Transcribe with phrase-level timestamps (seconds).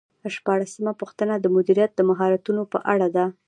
[0.35, 3.25] شپاړسمه پوښتنه د مدیریت د مهارتونو په اړه ده.